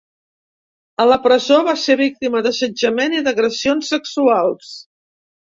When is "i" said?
3.19-3.23